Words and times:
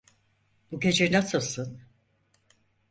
Bu 0.71 0.79
gece 0.79 1.07
nasılsın? 1.11 1.81